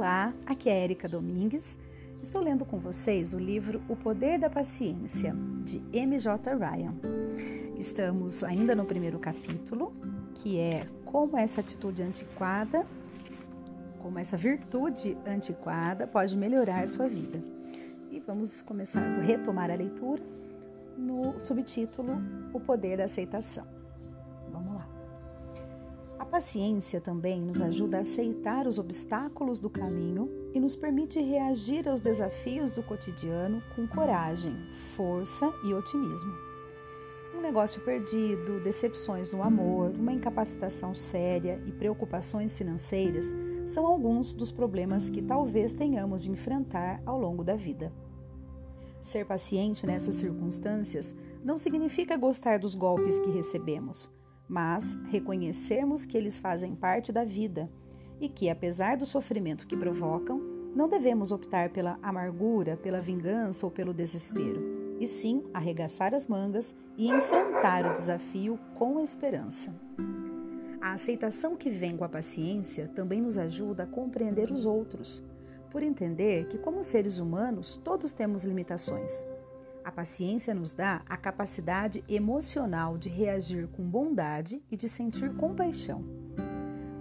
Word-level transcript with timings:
Olá, 0.00 0.32
aqui 0.46 0.70
é 0.70 0.82
Erika 0.82 1.06
Domingues. 1.06 1.76
Estou 2.22 2.40
lendo 2.40 2.64
com 2.64 2.78
vocês 2.78 3.34
o 3.34 3.38
livro 3.38 3.82
O 3.86 3.94
Poder 3.94 4.38
da 4.38 4.48
Paciência, 4.48 5.36
de 5.62 5.82
M.J. 5.92 6.54
Ryan. 6.54 6.94
Estamos 7.78 8.42
ainda 8.42 8.74
no 8.74 8.86
primeiro 8.86 9.18
capítulo, 9.18 9.92
que 10.36 10.58
é 10.58 10.86
como 11.04 11.36
essa 11.36 11.60
atitude 11.60 12.02
antiquada, 12.02 12.86
como 13.98 14.18
essa 14.18 14.38
virtude 14.38 15.18
antiquada 15.26 16.06
pode 16.06 16.34
melhorar 16.34 16.82
a 16.82 16.86
sua 16.86 17.06
vida. 17.06 17.38
E 18.10 18.20
vamos 18.20 18.62
começar 18.62 19.02
a 19.02 19.20
retomar 19.20 19.70
a 19.70 19.74
leitura 19.74 20.22
no 20.96 21.38
subtítulo 21.38 22.22
O 22.54 22.60
Poder 22.60 22.96
da 22.96 23.04
Aceitação 23.04 23.79
paciência 26.30 27.00
também 27.00 27.40
nos 27.40 27.60
ajuda 27.60 27.98
a 27.98 28.00
aceitar 28.02 28.66
os 28.66 28.78
obstáculos 28.78 29.60
do 29.60 29.68
caminho 29.68 30.30
e 30.54 30.60
nos 30.60 30.76
permite 30.76 31.20
reagir 31.20 31.88
aos 31.88 32.00
desafios 32.00 32.72
do 32.72 32.82
cotidiano 32.82 33.60
com 33.74 33.86
coragem, 33.86 34.56
força 34.72 35.52
e 35.64 35.74
otimismo. 35.74 36.32
Um 37.36 37.40
negócio 37.40 37.82
perdido, 37.82 38.60
decepções 38.62 39.32
no 39.32 39.42
amor, 39.42 39.90
uma 39.90 40.12
incapacitação 40.12 40.94
séria 40.94 41.60
e 41.66 41.72
preocupações 41.72 42.56
financeiras 42.56 43.34
são 43.66 43.86
alguns 43.86 44.32
dos 44.32 44.52
problemas 44.52 45.10
que 45.10 45.22
talvez 45.22 45.74
tenhamos 45.74 46.22
de 46.22 46.30
enfrentar 46.30 47.02
ao 47.04 47.18
longo 47.18 47.42
da 47.42 47.56
vida. 47.56 47.92
Ser 49.02 49.26
paciente 49.26 49.86
nessas 49.86 50.16
circunstâncias 50.16 51.14
não 51.42 51.58
significa 51.58 52.16
gostar 52.16 52.58
dos 52.58 52.74
golpes 52.74 53.18
que 53.18 53.30
recebemos 53.30 54.10
mas 54.50 54.98
reconhecermos 55.08 56.04
que 56.04 56.18
eles 56.18 56.40
fazem 56.40 56.74
parte 56.74 57.12
da 57.12 57.24
vida 57.24 57.70
e 58.20 58.28
que, 58.28 58.50
apesar 58.50 58.96
do 58.96 59.06
sofrimento 59.06 59.64
que 59.64 59.76
provocam, 59.76 60.40
não 60.74 60.88
devemos 60.88 61.30
optar 61.30 61.70
pela 61.70 61.96
amargura, 62.02 62.76
pela 62.76 63.00
vingança 63.00 63.64
ou 63.64 63.70
pelo 63.70 63.94
desespero, 63.94 64.96
e 64.98 65.06
sim 65.06 65.44
arregaçar 65.54 66.12
as 66.14 66.26
mangas 66.26 66.74
e 66.98 67.08
enfrentar 67.08 67.86
o 67.86 67.92
desafio 67.92 68.58
com 68.74 68.98
esperança. 68.98 69.72
A 70.80 70.94
aceitação 70.94 71.54
que 71.54 71.70
vem 71.70 71.96
com 71.96 72.04
a 72.04 72.08
paciência 72.08 72.88
também 72.88 73.22
nos 73.22 73.38
ajuda 73.38 73.84
a 73.84 73.86
compreender 73.86 74.50
os 74.50 74.66
outros, 74.66 75.22
por 75.70 75.80
entender 75.80 76.48
que, 76.48 76.58
como 76.58 76.82
seres 76.82 77.18
humanos, 77.18 77.76
todos 77.76 78.12
temos 78.12 78.44
limitações 78.44 79.24
a 79.84 79.90
paciência 79.90 80.54
nos 80.54 80.74
dá 80.74 81.02
a 81.08 81.16
capacidade 81.16 82.04
emocional 82.08 82.98
de 82.98 83.08
reagir 83.08 83.66
com 83.68 83.82
bondade 83.82 84.62
e 84.70 84.76
de 84.76 84.88
sentir 84.88 85.34
compaixão. 85.36 86.04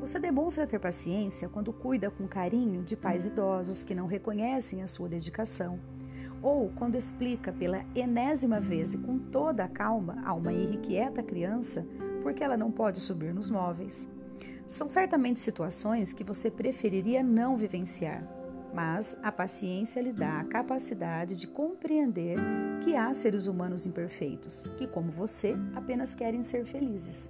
Você 0.00 0.18
demonstra 0.18 0.66
ter 0.66 0.78
paciência 0.78 1.48
quando 1.48 1.72
cuida 1.72 2.10
com 2.10 2.26
carinho 2.26 2.82
de 2.82 2.96
pais 2.96 3.26
idosos 3.26 3.82
que 3.82 3.94
não 3.94 4.06
reconhecem 4.06 4.82
a 4.82 4.88
sua 4.88 5.08
dedicação, 5.08 5.78
ou 6.40 6.70
quando 6.70 6.96
explica 6.96 7.52
pela 7.52 7.80
enésima 7.94 8.60
vez 8.60 8.94
e 8.94 8.98
com 8.98 9.18
toda 9.18 9.64
a 9.64 9.68
calma 9.68 10.22
a 10.24 10.32
uma 10.32 10.52
irrequieta 10.52 11.22
criança 11.22 11.84
porque 12.22 12.44
ela 12.44 12.56
não 12.56 12.70
pode 12.70 13.00
subir 13.00 13.32
nos 13.32 13.50
móveis. 13.50 14.06
São 14.66 14.88
certamente 14.88 15.40
situações 15.40 16.12
que 16.12 16.22
você 16.22 16.50
preferiria 16.50 17.22
não 17.22 17.56
vivenciar, 17.56 18.22
mas 18.78 19.16
a 19.24 19.32
paciência 19.32 20.00
lhe 20.00 20.12
dá 20.12 20.38
a 20.38 20.44
capacidade 20.44 21.34
de 21.34 21.48
compreender 21.48 22.36
que 22.84 22.94
há 22.94 23.12
seres 23.12 23.48
humanos 23.48 23.86
imperfeitos, 23.86 24.68
que, 24.78 24.86
como 24.86 25.10
você, 25.10 25.56
apenas 25.74 26.14
querem 26.14 26.44
ser 26.44 26.64
felizes. 26.64 27.28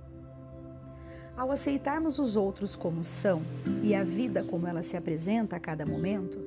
Ao 1.35 1.51
aceitarmos 1.51 2.19
os 2.19 2.37
outros 2.37 2.77
como 2.77 3.03
são 3.03 3.41
e 3.83 3.95
a 3.95 4.05
vida 4.05 4.45
como 4.45 4.67
ela 4.67 4.83
se 4.83 4.95
apresenta 4.95 5.57
a 5.57 5.61
cada 5.61 5.87
momento, 5.87 6.39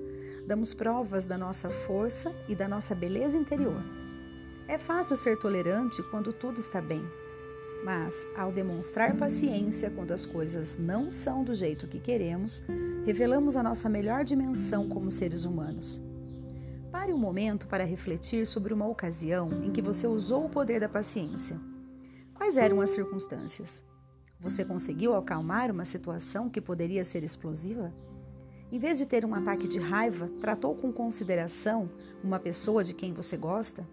damos 0.45 0.71
provas 0.71 1.25
da 1.25 1.35
nossa 1.35 1.67
força 1.67 2.31
e 2.47 2.53
da 2.53 2.67
nossa 2.67 2.93
beleza 2.93 3.35
interior. 3.35 3.81
É 4.67 4.77
fácil 4.77 5.15
ser 5.15 5.35
tolerante 5.39 6.03
quando 6.11 6.31
tudo 6.31 6.59
está 6.59 6.79
bem, 6.79 7.03
mas 7.83 8.15
ao 8.35 8.51
demonstrar 8.51 9.15
paciência 9.17 9.89
quando 9.89 10.11
as 10.11 10.25
coisas 10.25 10.77
não 10.77 11.09
são 11.09 11.43
do 11.43 11.53
jeito 11.53 11.87
que 11.87 11.99
queremos, 11.99 12.61
revelamos 13.05 13.55
a 13.55 13.63
nossa 13.63 13.89
melhor 13.89 14.23
dimensão 14.23 14.87
como 14.87 15.09
seres 15.09 15.45
humanos. 15.45 16.01
Pare 16.91 17.13
um 17.13 17.17
momento 17.17 17.67
para 17.67 17.83
refletir 17.83 18.45
sobre 18.45 18.73
uma 18.73 18.87
ocasião 18.87 19.49
em 19.63 19.71
que 19.71 19.81
você 19.81 20.05
usou 20.05 20.45
o 20.45 20.49
poder 20.49 20.79
da 20.79 20.89
paciência. 20.89 21.59
Quais 22.35 22.57
eram 22.57 22.81
as 22.81 22.91
circunstâncias? 22.91 23.83
Você 24.39 24.65
conseguiu 24.65 25.15
acalmar 25.15 25.71
uma 25.71 25.85
situação 25.85 26.49
que 26.49 26.59
poderia 26.59 27.03
ser 27.03 27.23
explosiva? 27.23 27.93
Em 28.71 28.79
vez 28.79 28.97
de 28.97 29.05
ter 29.05 29.25
um 29.25 29.33
ataque 29.33 29.67
de 29.67 29.79
raiva, 29.79 30.29
tratou 30.39 30.75
com 30.75 30.91
consideração 30.91 31.89
uma 32.23 32.39
pessoa 32.39 32.83
de 32.83 32.93
quem 32.93 33.13
você 33.13 33.37
gosta? 33.37 33.85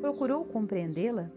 Procurou 0.00 0.44
compreendê-la? 0.44 1.30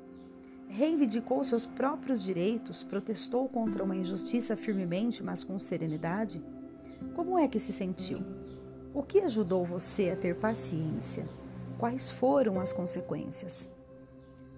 Reivindicou 0.68 1.44
seus 1.44 1.66
próprios 1.66 2.22
direitos? 2.22 2.84
Protestou 2.84 3.48
contra 3.48 3.84
uma 3.84 3.96
injustiça 3.96 4.56
firmemente, 4.56 5.24
mas 5.24 5.44
com 5.44 5.58
serenidade? 5.58 6.42
Como 7.14 7.40
é 7.40 7.48
que 7.48 7.60
se 7.60 7.72
sentiu? 7.72 8.20
O 8.94 9.04
que 9.04 9.22
ajudou 9.22 9.66
você 9.66 10.10
a 10.10 10.16
ter 10.16 10.36
paciência? 10.36 11.26
Quais 11.78 12.10
foram 12.10 12.60
as 12.60 12.74
consequências? 12.74 13.70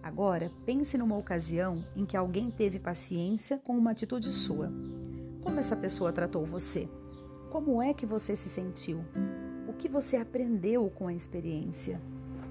Agora, 0.02 0.52
pense 0.66 0.98
numa 0.98 1.18
ocasião 1.18 1.84
em 1.96 2.06
que 2.06 2.16
alguém 2.16 2.50
teve 2.50 2.80
paciência 2.80 3.58
com 3.58 3.78
uma 3.78 3.92
atitude 3.92 4.30
sua. 4.30 4.72
Como 5.42 5.60
essa 5.60 5.76
pessoa 5.76 6.14
tratou 6.14 6.46
você? 6.46 6.88
Como 7.52 7.82
é 7.82 7.94
que 7.94 8.06
você 8.06 8.36
se 8.36 8.50
sentiu? 8.50 9.04
O 9.68 9.74
que 9.74 9.90
você 9.90 10.18
aprendeu 10.18 10.90
com 10.90 11.08
a 11.08 11.14
experiência? 11.14 12.02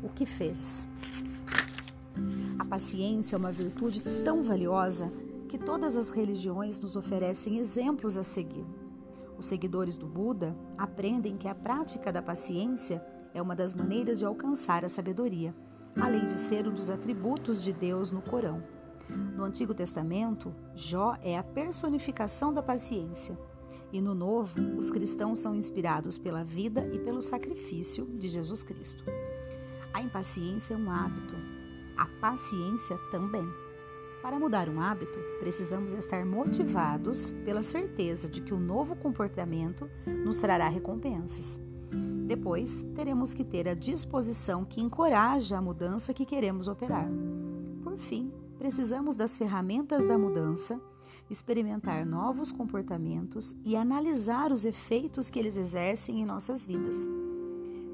O 0.03 0.09
que 0.09 0.27
fez? 0.27 0.87
Paciência 2.69 3.37
é 3.37 3.38
uma 3.38 3.53
virtude 3.53 4.03
tão 4.25 4.43
valiosa 4.43 5.12
que 5.49 5.56
todas 5.56 5.97
as 5.97 6.10
religiões 6.10 6.82
nos 6.82 6.97
oferecem 6.97 7.59
exemplos 7.59 8.19
a 8.19 8.25
seguir. 8.25 8.66
Os 9.38 9.47
seguidores 9.47 9.97
do 9.97 10.06
Buda 10.06 10.56
aprendem 10.76 11.37
que 11.37 11.47
a 11.47 11.55
prática 11.55 12.12
da 12.12 12.21
paciência 12.21 13.05
é 13.32 13.41
uma 13.41 13.55
das 13.55 13.72
maneiras 13.72 14.19
de 14.19 14.25
alcançar 14.25 14.84
a 14.84 14.88
sabedoria, 14.88 15.55
além 16.00 16.25
de 16.25 16.38
ser 16.38 16.66
um 16.66 16.75
dos 16.75 16.91
atributos 16.91 17.62
de 17.62 17.72
Deus 17.72 18.10
no 18.10 18.21
Corão. 18.21 18.62
No 19.37 19.44
Antigo 19.44 19.72
Testamento, 19.72 20.53
Jó 20.75 21.16
é 21.22 21.38
a 21.38 21.44
personificação 21.44 22.53
da 22.53 22.62
paciência, 22.62 23.38
e 23.93 24.00
no 24.00 24.15
Novo, 24.15 24.59
os 24.76 24.91
cristãos 24.91 25.38
são 25.38 25.55
inspirados 25.55 26.19
pela 26.19 26.43
vida 26.43 26.88
e 26.93 26.99
pelo 26.99 27.22
sacrifício 27.22 28.06
de 28.06 28.26
Jesus 28.26 28.65
Cristo. 28.65 29.05
A 29.94 30.03
impaciência 30.03 30.75
é 30.75 30.76
um 30.76 30.91
hábito, 30.91 31.37
a 31.96 32.06
paciência 32.06 32.98
também. 33.10 33.46
Para 34.22 34.40
mudar 34.40 34.68
um 34.68 34.80
hábito, 34.80 35.18
precisamos 35.38 35.94
estar 35.94 36.24
motivados 36.26 37.30
pela 37.44 37.62
certeza 37.62 38.28
de 38.28 38.40
que 38.40 38.52
o 38.52 38.58
novo 38.58 38.96
comportamento 38.96 39.88
nos 40.24 40.38
trará 40.38 40.68
recompensas. 40.68 41.60
Depois, 42.26 42.84
teremos 42.96 43.32
que 43.32 43.44
ter 43.44 43.68
a 43.68 43.74
disposição 43.74 44.64
que 44.64 44.80
encoraja 44.80 45.56
a 45.56 45.62
mudança 45.62 46.12
que 46.12 46.26
queremos 46.26 46.66
operar. 46.66 47.08
Por 47.84 47.96
fim, 47.98 48.32
precisamos 48.58 49.14
das 49.14 49.38
ferramentas 49.38 50.04
da 50.04 50.18
mudança, 50.18 50.80
experimentar 51.30 52.04
novos 52.04 52.50
comportamentos 52.50 53.54
e 53.64 53.76
analisar 53.76 54.50
os 54.50 54.64
efeitos 54.64 55.30
que 55.30 55.38
eles 55.38 55.56
exercem 55.56 56.20
em 56.20 56.24
nossas 56.24 56.66
vidas. 56.66 57.06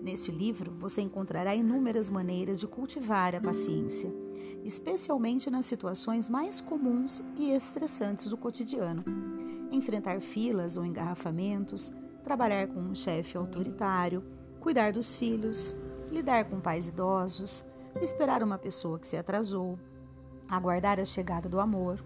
Neste 0.02 0.30
livro, 0.30 0.72
você 0.78 1.00
encontrará 1.00 1.54
inúmeras 1.54 2.10
maneiras 2.10 2.60
de 2.60 2.66
cultivar 2.66 3.34
a 3.34 3.40
paciência 3.40 4.12
especialmente 4.64 5.50
nas 5.50 5.66
situações 5.66 6.28
mais 6.28 6.60
comuns 6.60 7.22
e 7.36 7.52
estressantes 7.52 8.26
do 8.26 8.36
cotidiano. 8.36 9.04
Enfrentar 9.70 10.20
filas 10.20 10.76
ou 10.76 10.84
engarrafamentos, 10.84 11.92
trabalhar 12.22 12.68
com 12.68 12.80
um 12.80 12.94
chefe 12.94 13.36
autoritário, 13.36 14.22
cuidar 14.60 14.92
dos 14.92 15.14
filhos, 15.14 15.74
lidar 16.10 16.44
com 16.44 16.60
pais 16.60 16.88
idosos, 16.88 17.64
esperar 18.00 18.42
uma 18.42 18.58
pessoa 18.58 18.98
que 18.98 19.08
se 19.08 19.16
atrasou, 19.16 19.78
aguardar 20.48 21.00
a 21.00 21.04
chegada 21.04 21.48
do 21.48 21.58
amor. 21.58 22.02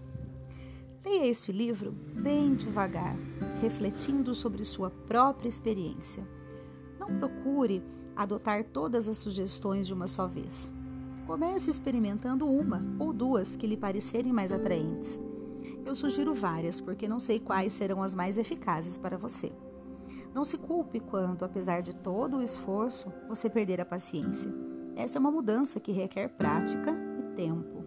Leia 1.05 1.27
este 1.27 1.51
livro 1.51 1.91
bem 1.91 2.55
devagar, 2.55 3.15
refletindo 3.61 4.33
sobre 4.33 4.63
sua 4.63 4.89
própria 4.89 5.47
experiência. 5.47 6.36
Não 7.07 7.19
procure 7.19 7.83
adotar 8.15 8.63
todas 8.63 9.07
as 9.07 9.17
sugestões 9.17 9.85
de 9.87 9.93
uma 9.93 10.07
só 10.07 10.27
vez. 10.27 10.71
Comece 11.25 11.69
experimentando 11.69 12.49
uma 12.49 12.81
ou 12.99 13.13
duas 13.13 13.55
que 13.55 13.67
lhe 13.67 13.77
parecerem 13.77 14.33
mais 14.33 14.51
atraentes. 14.51 15.19
Eu 15.85 15.93
sugiro 15.93 16.33
várias, 16.33 16.81
porque 16.81 17.07
não 17.07 17.19
sei 17.19 17.39
quais 17.39 17.73
serão 17.73 18.01
as 18.01 18.15
mais 18.15 18.37
eficazes 18.37 18.97
para 18.97 19.17
você. 19.17 19.51
Não 20.33 20.43
se 20.43 20.57
culpe 20.57 20.99
quando, 20.99 21.43
apesar 21.43 21.81
de 21.81 21.95
todo 21.95 22.37
o 22.37 22.43
esforço, 22.43 23.11
você 23.27 23.49
perder 23.49 23.81
a 23.81 23.85
paciência. 23.85 24.53
Essa 24.95 25.17
é 25.17 25.19
uma 25.19 25.31
mudança 25.31 25.79
que 25.79 25.91
requer 25.91 26.29
prática 26.29 26.95
e 27.19 27.35
tempo. 27.35 27.83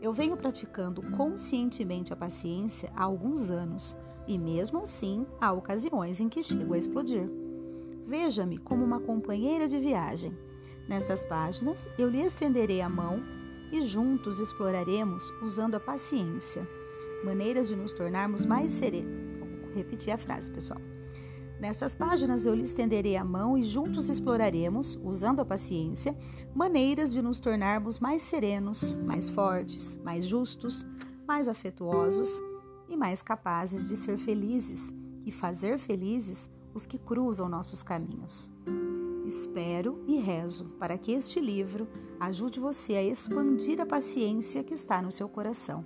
Eu 0.00 0.12
venho 0.12 0.36
praticando 0.36 1.02
conscientemente 1.12 2.12
a 2.12 2.16
paciência 2.16 2.90
há 2.94 3.04
alguns 3.04 3.50
anos 3.50 3.96
e, 4.26 4.38
mesmo 4.38 4.80
assim, 4.80 5.26
há 5.40 5.52
ocasiões 5.52 6.20
em 6.20 6.28
que 6.28 6.42
chego 6.42 6.74
a 6.74 6.78
explodir. 6.78 7.28
Veja-me 8.06 8.56
como 8.56 8.84
uma 8.84 9.00
companheira 9.00 9.66
de 9.66 9.80
viagem. 9.80 10.32
Nestas 10.88 11.24
páginas, 11.24 11.88
eu 11.98 12.08
lhe 12.08 12.20
estenderei 12.20 12.80
a 12.80 12.88
mão 12.88 13.20
e 13.72 13.82
juntos 13.82 14.38
exploraremos, 14.38 15.28
usando 15.42 15.74
a 15.74 15.80
paciência, 15.80 16.66
maneiras 17.24 17.66
de 17.66 17.74
nos 17.74 17.92
tornarmos 17.92 18.46
mais 18.46 18.70
serenos. 18.70 19.40
Vou 19.60 19.74
repetir 19.74 20.12
a 20.12 20.16
frase, 20.16 20.52
pessoal. 20.52 20.80
Nestas 21.58 21.96
páginas 21.96 22.46
eu 22.46 22.54
lhe 22.54 22.62
estenderei 22.62 23.16
a 23.16 23.24
mão 23.24 23.58
e 23.58 23.64
juntos 23.64 24.08
exploraremos, 24.08 24.96
usando 25.02 25.40
a 25.40 25.44
paciência, 25.44 26.16
maneiras 26.54 27.10
de 27.10 27.20
nos 27.20 27.40
tornarmos 27.40 27.98
mais 27.98 28.22
serenos, 28.22 28.92
mais 28.92 29.28
fortes, 29.28 29.98
mais 30.04 30.24
justos, 30.24 30.86
mais 31.26 31.48
afetuosos 31.48 32.28
e 32.88 32.96
mais 32.96 33.20
capazes 33.20 33.88
de 33.88 33.96
ser 33.96 34.16
felizes 34.16 34.94
e 35.24 35.32
fazer 35.32 35.76
felizes 35.76 36.48
os 36.76 36.84
que 36.84 36.98
cruzam 36.98 37.48
nossos 37.48 37.82
caminhos. 37.82 38.50
Espero 39.26 40.04
e 40.06 40.18
rezo 40.18 40.66
para 40.78 40.98
que 40.98 41.12
este 41.12 41.40
livro 41.40 41.88
ajude 42.20 42.60
você 42.60 42.94
a 42.94 43.02
expandir 43.02 43.80
a 43.80 43.86
paciência 43.86 44.62
que 44.62 44.74
está 44.74 45.00
no 45.00 45.10
seu 45.10 45.28
coração 45.28 45.84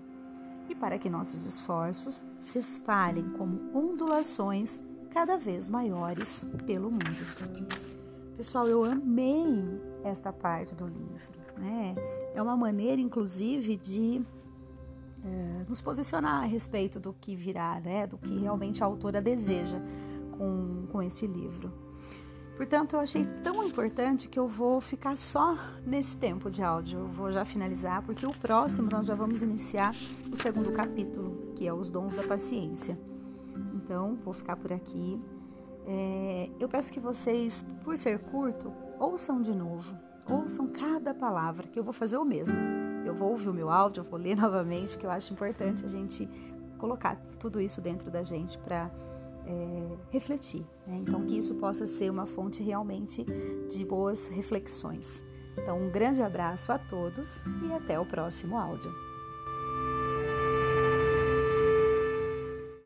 e 0.69 0.75
para 0.75 0.98
que 0.98 1.08
nossos 1.08 1.46
esforços 1.46 2.25
se 2.40 2.58
espalhem 2.58 3.31
como 3.31 3.70
ondulações 3.72 4.81
cada 5.10 5.37
vez 5.37 5.69
maiores 5.69 6.44
pelo 6.66 6.90
mundo. 6.90 7.69
Pessoal, 8.37 8.69
eu 8.69 8.84
amei 8.84 9.81
esta 10.04 10.32
parte 10.32 10.75
do 10.75 10.87
livro, 10.87 11.40
né? 11.56 11.94
É 12.34 12.42
uma 12.42 12.56
maneira, 12.56 13.00
inclusive, 13.00 13.76
de 13.76 14.22
é, 15.25 15.64
nos 15.69 15.81
posicionar 15.81 16.42
a 16.42 16.46
respeito 16.46 16.98
do 17.00 17.12
que 17.12 17.34
virá, 17.34 17.81
né? 17.81 18.06
Do 18.06 18.19
que 18.19 18.38
realmente 18.38 18.82
a 18.82 18.87
autora 18.87 19.20
deseja 19.20 19.81
com, 20.40 20.87
com 20.90 21.02
este 21.02 21.26
livro. 21.26 21.70
Portanto, 22.56 22.94
eu 22.94 23.00
achei 23.00 23.26
tão 23.42 23.62
importante 23.62 24.26
que 24.26 24.38
eu 24.38 24.48
vou 24.48 24.81
ficar 24.81 25.14
só 25.16 25.56
nesse 25.84 26.16
tempo 26.16 26.50
de 26.50 26.62
áudio. 26.62 27.00
Eu 27.00 27.08
vou 27.08 27.31
já 27.31 27.44
finalizar, 27.44 28.02
porque 28.02 28.25
o 28.25 28.32
próximo 28.32 28.88
nós 28.90 29.04
já 29.04 29.14
vamos 29.14 29.42
iniciar 29.42 29.94
o 30.32 30.37
segundo 30.37 30.72
capítulo, 30.72 31.52
que 31.54 31.66
é 31.66 31.72
os 31.72 31.90
dons 31.90 32.14
da 32.14 32.22
paciência. 32.22 32.98
Então, 33.75 34.16
vou 34.16 34.32
ficar 34.32 34.56
por 34.56 34.72
aqui. 34.72 35.20
É, 35.87 36.50
eu 36.58 36.69
peço 36.69 36.90
que 36.90 37.00
vocês, 37.00 37.64
por 37.84 37.96
ser 37.98 38.19
curto, 38.20 38.72
ouçam 38.98 39.42
de 39.42 39.54
novo. 39.54 39.94
Ouçam 40.31 40.69
cada 40.69 41.12
palavra, 41.12 41.66
que 41.66 41.78
eu 41.78 41.84
vou 41.84 41.92
fazer 41.92 42.16
o 42.16 42.25
mesmo. 42.25 42.56
Eu 43.04 43.14
vou 43.14 43.31
ouvir 43.31 43.48
o 43.48 43.54
meu 43.54 43.69
áudio, 43.70 44.00
eu 44.00 44.04
vou 44.04 44.19
ler 44.19 44.37
novamente, 44.40 44.92
porque 44.92 45.06
eu 45.06 45.10
acho 45.10 45.32
importante 45.32 45.84
a 45.84 45.88
gente 45.88 46.28
colocar 46.78 47.16
tudo 47.38 47.60
isso 47.60 47.81
dentro 47.81 48.10
da 48.10 48.22
gente 48.22 48.56
para 48.58 48.90
é, 49.46 49.96
refletir. 50.10 50.64
Né? 50.87 50.98
Então, 50.98 51.25
que 51.25 51.37
isso 51.37 51.54
possa 51.56 51.87
ser 51.87 52.10
uma 52.10 52.26
fonte 52.26 52.62
realmente 52.62 53.25
de 53.69 53.84
boas 53.84 54.28
reflexões. 54.28 55.22
Então, 55.58 55.78
um 55.78 55.90
grande 55.90 56.22
abraço 56.22 56.72
a 56.72 56.78
todos 56.78 57.42
e 57.69 57.72
até 57.72 57.98
o 57.98 58.06
próximo 58.06 58.56
áudio. 58.56 58.92